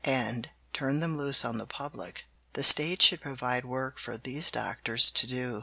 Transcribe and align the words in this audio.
and 0.03 0.49
turn 0.73 0.99
them 0.99 1.15
loose 1.15 1.45
on 1.45 1.59
the 1.59 1.65
public, 1.67 2.25
the 2.53 2.63
State 2.63 3.03
should 3.03 3.21
provide 3.21 3.63
work 3.63 3.99
for 3.99 4.17
these 4.17 4.49
doctors 4.49 5.11
to 5.11 5.27
do. 5.27 5.59